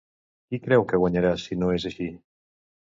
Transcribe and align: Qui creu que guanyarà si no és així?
Qui 0.47 0.59
creu 0.63 0.87
que 0.93 1.01
guanyarà 1.05 1.37
si 1.45 1.61
no 1.63 1.73
és 1.79 1.89
així? 1.93 2.13